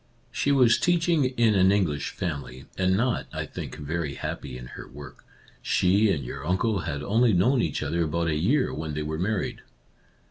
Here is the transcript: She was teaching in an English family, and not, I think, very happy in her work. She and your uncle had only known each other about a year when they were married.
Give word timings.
She 0.31 0.51
was 0.51 0.79
teaching 0.79 1.25
in 1.25 1.53
an 1.53 1.71
English 1.71 2.09
family, 2.09 2.65
and 2.75 2.97
not, 2.97 3.27
I 3.31 3.45
think, 3.45 3.75
very 3.77 4.15
happy 4.15 4.57
in 4.57 4.65
her 4.69 4.87
work. 4.87 5.23
She 5.61 6.09
and 6.11 6.25
your 6.25 6.43
uncle 6.43 6.79
had 6.79 7.03
only 7.03 7.33
known 7.33 7.61
each 7.61 7.83
other 7.83 8.03
about 8.05 8.25
a 8.27 8.33
year 8.35 8.73
when 8.73 8.95
they 8.95 9.03
were 9.03 9.19
married. 9.19 9.61